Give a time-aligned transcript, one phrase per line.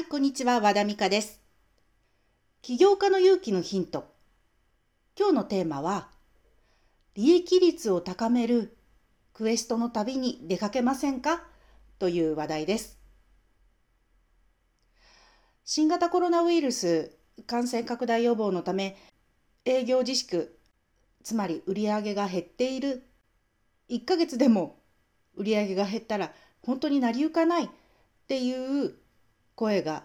[0.00, 0.60] はい、こんにちは。
[0.60, 1.42] 和田美香です。
[2.62, 4.14] 起業家の勇気のヒント。
[5.14, 6.08] 今日のテーマは、
[7.16, 8.78] 利益率を高める
[9.34, 11.44] クエストの旅に出かけませんか
[11.98, 12.98] という話題です。
[15.66, 17.14] 新型コロナウイルス
[17.46, 18.96] 感染拡大予防のため、
[19.66, 20.58] 営業自粛、
[21.22, 23.06] つまり売上が減っている。
[23.90, 24.80] 1ヶ月でも
[25.36, 26.32] 売上が減ったら
[26.62, 27.68] 本当になりゆかないっ
[28.28, 28.94] ていう
[29.60, 30.04] 声が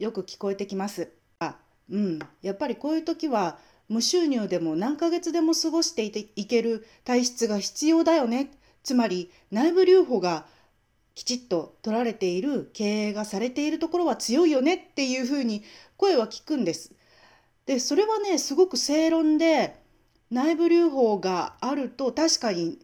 [0.00, 1.12] よく聞こえてきます。
[1.38, 3.56] あ、うん、やっぱりこういう時は
[3.88, 8.50] 無収入でも何ヶ月でも過ごしていける体質が必要だよね。
[8.82, 10.44] つまり内部留保が
[11.14, 15.62] きちっと取られている経営がされているところは強いよねっていうふうに
[15.96, 16.92] 声は聞くんです。
[17.64, 19.76] でそれはねすごく正論で
[20.32, 22.80] 内部留保があると確かに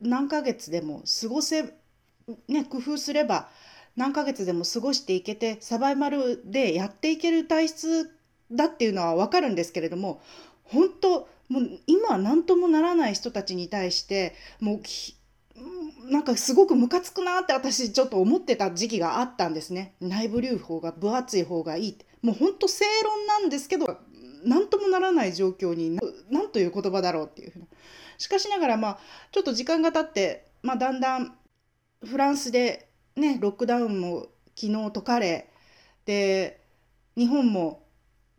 [0.00, 1.74] 何ヶ月でも過ごせ
[2.48, 3.50] ね工夫すれば
[3.98, 8.10] 何ヶ月でも過ごしていけてサバイバルでやっていける体質
[8.50, 10.22] だっていうのは分かるんですけれども
[10.62, 19.94] 本当もう今は何ともならない人たちに対してもうなんかすごくムカつくなって私ちょっと思ってた時期があったんですね。
[20.00, 22.06] 内部留保が分厚い方がいいって。
[22.22, 23.98] もう本当正論なんですけど
[24.44, 25.98] 何ともならない状況に
[26.30, 27.66] 何という言葉だろうっていうふうな。
[28.16, 28.98] しかしながらまあ
[29.32, 31.36] ちょっと時間が経って、まあ、だんだん
[32.04, 32.87] フランスで
[33.18, 35.48] ねロックダウンも昨日解かれ
[36.06, 36.60] で
[37.16, 37.82] 日本も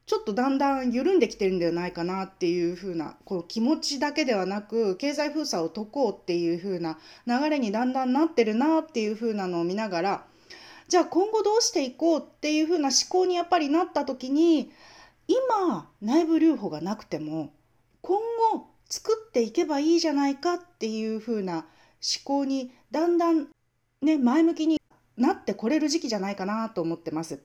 [0.05, 10.25] ちょっとだんだん緩んできてるんではないかなっていう風なこの気持ちだけではなく経済封鎖を解こうっていう風な流れにだんだんなってるなっていう風なのを見ながら
[10.88, 14.72] じゃあ今後どうしていこうっていう風な思考にやっぱりなった時に
[15.27, 17.52] 今内部留保がなくても
[18.02, 18.19] 今
[18.52, 21.66] 後作っていけばいいじゃないかっていう風な思
[22.23, 23.47] 考にだんだん
[24.02, 24.81] ね前向きに
[25.17, 27.42] なってこれる時期じゃないかなと思ってます。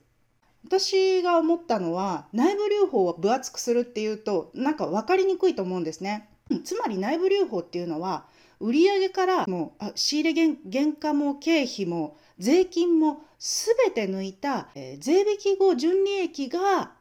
[0.67, 6.31] 私が思ったのは内部留保を分厚くするっていうとなんか分かりにくいと思うんですね。
[6.65, 8.27] つまり内部留保っていうのは
[8.61, 16.93] 売上からもう仕入れ原価も経費も税金も全て抜いた、えー、税引き後純利益が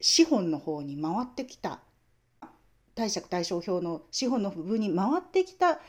[0.00, 1.80] 資本の方に回ってきた
[2.96, 5.80] 貸借対照表の資本の部分に回ってきた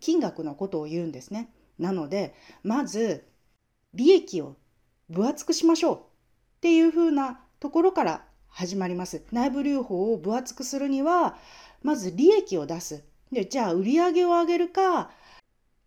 [0.00, 1.48] 金額のことを言うんですね。
[1.80, 3.24] なのでまず
[3.94, 4.56] 利益を
[5.08, 6.00] 分厚くしましょうっ
[6.60, 9.24] ていうふうなところから始まります。
[9.32, 11.36] 内部留保を分厚くするには
[11.82, 13.04] まず利益を出す。
[13.32, 15.10] でじゃあ売上を上げるか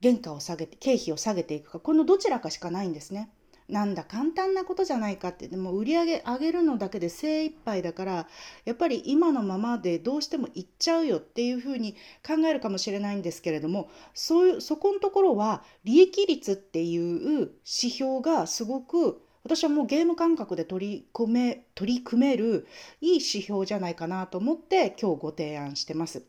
[0.02, 3.30] 原価を下げて経費を下げていくかこのどちらかしかないんですね。
[3.70, 8.28] なんだ簡単なことじゃないかってでも売り上げ上げるのだけで精一杯だから
[8.66, 11.94] やっぱり今のままでどうしてもいっちゃうよっていうふうに
[12.26, 22.68] 考えるかもしれないんですけれどもそういうそこのところは利益率っていう指標がすごく私はもうゲーム感覚で取り込め取り組める
[23.02, 26.24] いい指標じゃないかなと思って今日ご提案してます。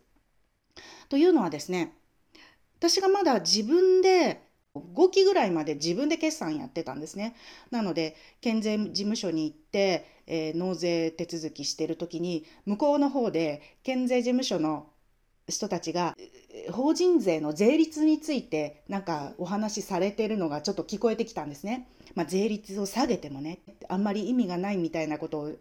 [1.09, 1.95] というのはですね
[2.79, 4.44] 私がまだ自分で
[4.75, 7.37] 5期ぐらいまで自分で決算やってたんですね。
[7.71, 14.89] なので県税事務所に行って、えー、納税手続きしてる時に向こうの方で県税事務所の
[15.49, 16.17] 人たちが
[16.73, 21.89] 法人税の税率についてなんかお話しされてるのがちょっと聞こえてきたんですね。
[22.15, 25.53] まあ、税率を下げてもねあんまり意味がないみたいなことを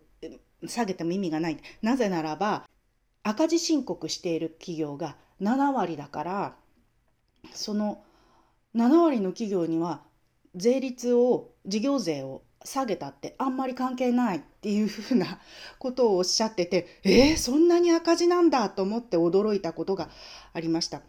[0.68, 1.58] 下げても意味がない。
[1.82, 2.68] なぜならば
[3.22, 6.56] 赤字申告している企業が7割だから
[7.54, 8.04] その
[8.76, 10.02] 7割の企業には
[10.56, 15.40] 税率を事業税を下げたってあんまり関係ないっていうふうな
[15.80, 20.10] ことをおっしゃってて えー、そんなに赤字なんだと思って驚いたことが
[20.54, 21.02] ありました。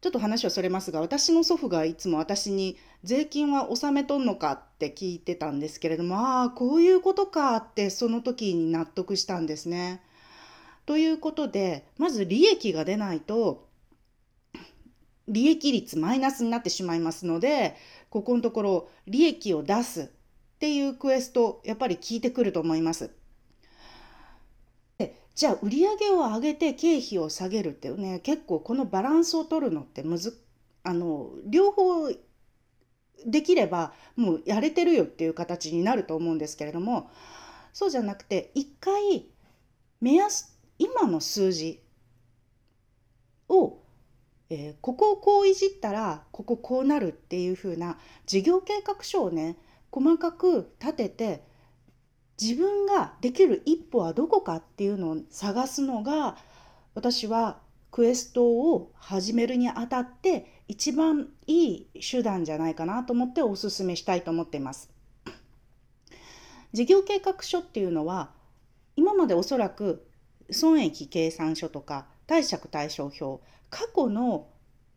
[0.00, 10.00] ちょっと話はそれますが私の祖父がいつも私に税金は納めとんのかって聞いてたんですけれどもああこういうことかってその時に納得したんですね。
[10.86, 13.68] ということでまず利益が出ないと
[15.30, 17.76] 利益率マイナスになってしまいますので
[18.10, 20.06] ここのところ利益を出すっ
[20.58, 23.10] ていうクエストやっぱり聞いてくると思います。
[24.98, 30.42] でじゃあ売上を上げて経費を下げるっていうね結構このバランスを取るのってむず
[30.82, 32.10] あの両方
[33.26, 37.10] できればもうやれてるよっていう形になると思うんですけれども
[37.72, 39.26] そうじゃなくて一回
[40.00, 41.82] 目安今の数字
[43.48, 43.78] を
[44.50, 49.56] えー、ここをこういじったらこここうなるっていう風な事業計画書をね
[49.92, 51.44] 細かく立てて
[52.40, 56.36] 自分ができる一歩はどこかっていうのを探すのが
[56.94, 57.58] 私は
[57.90, 64.90] クエストを始めるにあたって一番いい手段じゃないかなと思っておすすめしたいと思っています。
[66.72, 68.30] 事業計画書っていうのは
[68.96, 70.06] 今までおそらく
[70.50, 74.46] 損益計算書とか貸借対照表過去の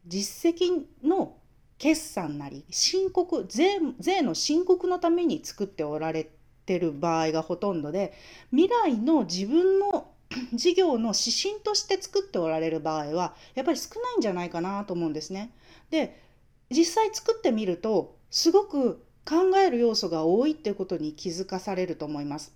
[0.05, 1.35] 実績の
[1.79, 6.29] 決算なり申告税税の申告のために作っておられ
[6.67, 8.13] てる場合がほとんどで
[8.51, 10.11] 未来の自分の
[10.53, 15.51] 事業の指針として作っておられる場合はやっぱり少ないんじゃないかなと思うんですね。
[15.89, 16.21] で
[16.69, 22.53] 実際作ってみるとすごく考える要素が多いっていうことに気づかされると思います。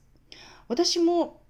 [0.68, 1.42] 私も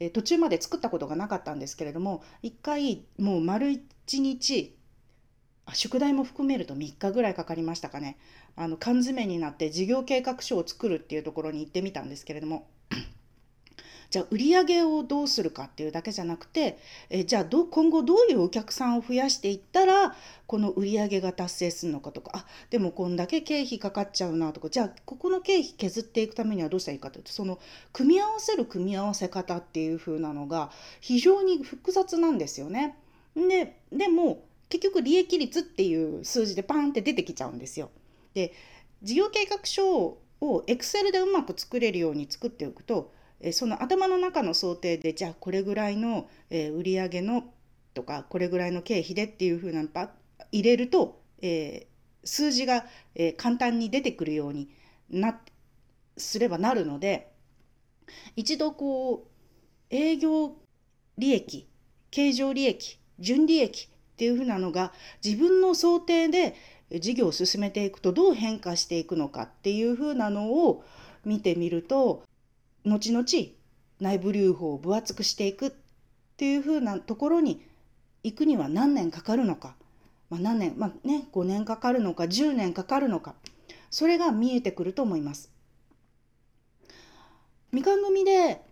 [0.00, 4.76] え途中まで作ったことがなかったんですけれども一回もう丸一日
[5.72, 8.18] 宿題も含めると3日ぐらいかかりましたかね。
[8.54, 12.68] あの缶詰になって事業計画書を作るっていうところに行ってみたんですけれども
[14.10, 16.78] じゃあ売り上げをどうするかっていうだけじゃなくて
[17.10, 20.14] えじゃあど今後どういうお客さんを増やしていったら
[20.46, 27.58] この売り上げが達成するのかとかあでもこんだけ経費かかっちゃうなとかじゃあここの経費削っていくためにはどうしたらいいかというとその
[27.92, 32.96] 組み合わせる組み合わせ方っていう風なのが非常に複雑なんですよね。
[33.34, 37.90] ででも結局利益率っていう数字でパンって出てきちゃうんですよ。
[38.34, 38.52] で
[39.02, 43.12] 事業計画書を Excel でうまく作れるように作っておくと
[43.52, 47.44] その頭の中の想定でじゃあこれぐらいの売り上げの
[47.94, 50.10] とかこれぐらいの経費でっていうふうなパ
[50.50, 54.68] 入れると、えー、数字が、え、簡単に出てくるように
[55.10, 55.38] な
[56.16, 57.32] すればなるので
[58.36, 60.56] 一度こう営業
[61.18, 61.68] 利益
[62.10, 64.92] 経常利益純利益っていうふうなのが
[65.24, 66.54] 自分の想定で
[67.00, 70.84] 事業を進めていくとどう変化していくのかっていうふうなのを
[71.24, 72.22] 見てみると
[72.84, 73.24] 後々
[74.00, 75.72] 内部留保を分厚くしていくっ
[76.36, 77.64] ていうふうなところに
[78.22, 79.76] 行くには何年かかるのか、
[80.30, 83.34] まあ、何年まあね5年かかるのか10年かかるのか
[83.90, 85.50] それが見えてくると思います。
[87.70, 88.62] みかん組で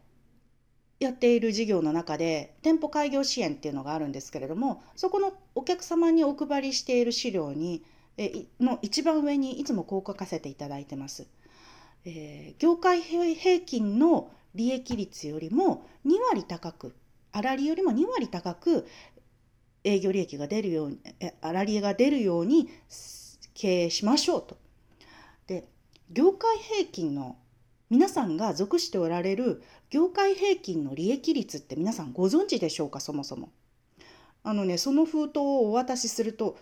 [1.00, 7.82] やっている事業の中で店舗開業支援っていうのがあるんですけれどもそこのお客様にお配りしている資料に
[8.16, 11.26] えの一番上にいつもこう書かせていただいてます。
[12.04, 16.94] えー、業界平均の利益率よりも2割高く
[17.32, 18.86] 粗利よりも2割高く
[19.84, 21.00] 営業利益が出るように
[21.40, 22.68] 粗利が出るように
[23.54, 24.56] 経営しましょうと。
[25.46, 25.68] で
[26.10, 27.36] 業界平均の
[27.90, 33.50] 皆さんが属しておられる業界平均の利益率って皆さんご存知でしょうかそもそも。
[34.44, 36.58] あのねその封筒をお渡しすると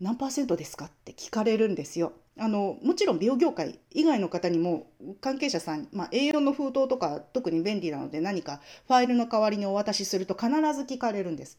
[0.00, 2.12] 何パーセントですかって聞かれるんですよ。
[2.40, 4.86] あのもちろん美容業界以外の方にも
[5.20, 11.58] 関係者さん、まあ、A4 の封筒とか特に便利なので何かファイルの代わりにお渡しすると必ず聞かれるんです。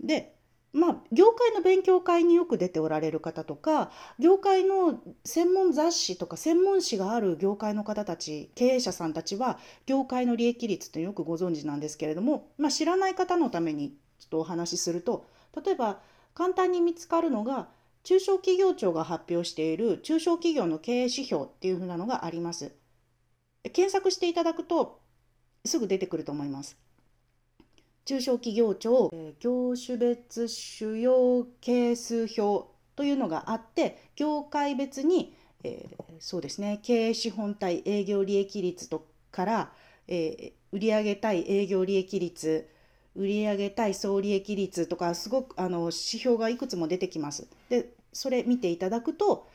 [0.00, 0.34] で
[0.72, 15.26] まあ業界の勉強会によく出ておられる方とか業界の専門雑誌とか専門誌がある業界の方たち経営者さんたちは業界の利益率ってよくご存知なんですけれども、まあ、知らない方のためにちょっとお話しすると
[15.64, 16.00] 例えば
[16.34, 17.68] 簡単に見つかるのが
[18.04, 22.72] 中小企業庁が発表している中小企業の経営指標っていうふうなのがあります。
[23.72, 25.00] 検索していただくと
[25.64, 26.76] すぐ出てくると思います。
[28.04, 32.66] 中小企業庁業種別主要係数表
[32.96, 39.72] というのがあって業界別に、えー、そうですね経営資本対営業利益率とから、
[40.08, 42.68] えー、売上対営業利益率
[43.14, 47.48] 売上対総利益率とかすごくあの指標がいくつも出てきます。
[47.68, 49.46] でそれ見ていただくと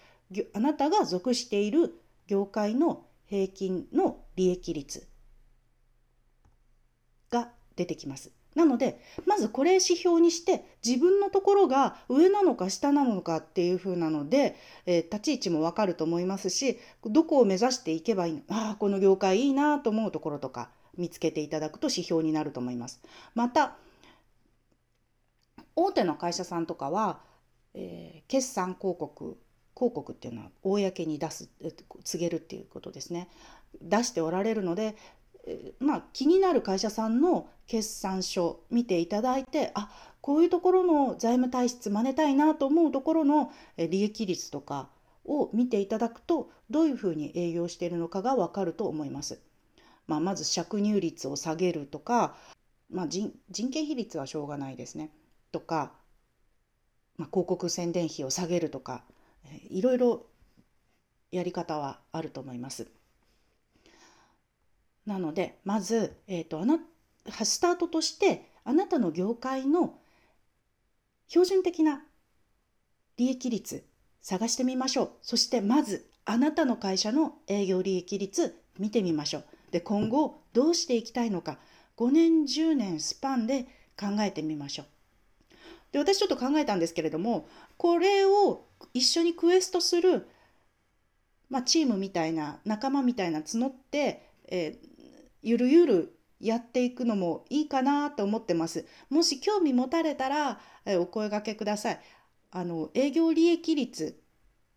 [0.54, 5.08] あなたが属している業界の平均の利益率
[7.30, 8.32] が出てきます。
[8.56, 14.56] なのでまずこれ指標にして自分のところが上なのか下なのかっていう風なので、
[14.88, 18.42] えー、立ち位置もわかると思いますしどこを目指していけばいいの？
[18.50, 23.02] ああこの業界いいなと思うところとか見つけていただくと指標になると思います。
[23.36, 23.78] また
[25.76, 27.20] 大手の会社さんとかは、
[27.74, 29.38] えー、決算広告
[29.76, 31.50] 広告っていうのは公に出す
[32.04, 33.30] 告げるっていうことですね
[33.80, 34.96] 出しておられるので、
[35.46, 44.90] えー、まあ気になる会社さんの決算書見ていただいてあこういうところの財務体質真似たいなと思うところの利益率とか
[45.26, 49.40] を見ていただくとどういうふうに営業しているのかが分かると思います。
[50.08, 52.36] まあ、まず借入率を下げるとか、
[52.90, 55.12] まあ人、人件費率はしょうがないですね。
[55.52, 55.94] とか、
[57.18, 59.04] まあ、広告宣伝費を下げるとか、
[59.70, 60.26] いろいろ
[61.32, 62.88] やり方はあると思います。
[65.06, 66.80] なのでまず、えーと、あな
[67.44, 70.00] スタートとしてあなたの業界の
[71.28, 72.04] 標準的な
[73.16, 73.86] 利益率
[74.22, 75.12] 探してみましょう。
[75.22, 79.46] そしてまずあなたの会社の営業利益率見てみましょう。
[79.72, 81.58] で今後どうしていきたいのか
[81.98, 83.64] 5年10年スパンで
[84.00, 84.86] 考えてみましょう。
[85.92, 87.48] で私ちょっと考えたんですけれども
[87.78, 90.28] これを一緒にクエストする、
[91.50, 94.88] まあ、チームみたいな仲間みたいな募って、えー、
[95.42, 98.86] ゆるゆるやっていくのもいいかなと思ってます。
[99.10, 102.02] もし興味持たれたら、えー、お声がけください。
[102.52, 104.20] あの営業利益率、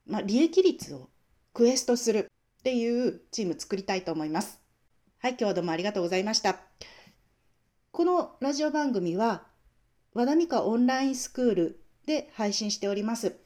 [0.06, 1.10] まあ、利益率を
[1.52, 2.30] クエストする
[2.60, 4.59] っていうチーム作りたいと思います。
[5.22, 6.56] はい、今日はどうもありがとうございました。
[7.92, 9.42] このラジオ番組は
[10.14, 13.36] 和田美香オンラインスクールで配信しております。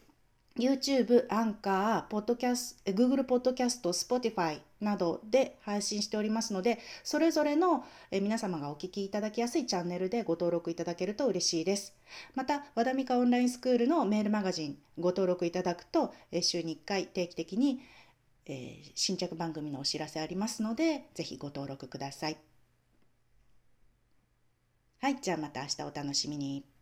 [0.56, 11.96] YouTube、アンカー、ポッドキャス Google ポッドキャスト、Spotify などで配信しておりますので、それぞれの皆様がお聞きいただきやすいチャンネルでご登録いただけると嬉しいです。
[12.36, 17.80] また、和田美香オンラインスクールのメールマガジンご登録いただくと、週に1回定期的に、
[18.46, 22.36] えー、新着番組のお知らせありますので、ぜひご登録ください。
[25.00, 26.73] はい、じゃあまた明日お楽しみに。